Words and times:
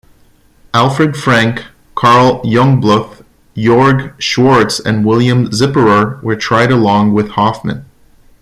Alfred 0.73 1.15
Frank, 1.15 1.63
Karl 1.93 2.41
Jungbluth, 2.41 3.23
Georg 3.55 4.17
Schwarz 4.19 4.79
and 4.83 5.05
William 5.05 5.51
Zipperer 5.51 6.19
were 6.23 6.35
tried 6.35 6.71
along 6.71 7.13
with 7.13 7.29
Hoffmann. 7.29 7.85